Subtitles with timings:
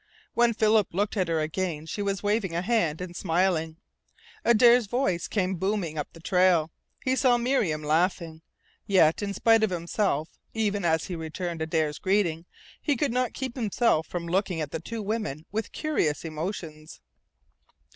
[0.33, 3.77] When Philip looked at her again she was waving a hand and smiling.
[4.43, 6.71] Adare's voice came booming up the trail.
[7.05, 8.41] He saw Miriam laughing.
[8.87, 12.47] Yet in spite of himself even as he returned Adare's greeting
[12.81, 16.99] he could not keep himself from looking at the two women with curious emotions.